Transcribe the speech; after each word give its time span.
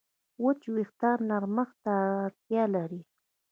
وچ 0.43 0.61
وېښتيان 0.73 1.19
نرمښت 1.29 1.75
ته 1.85 1.93
اړتیا 2.25 2.63
لري. 2.75 3.01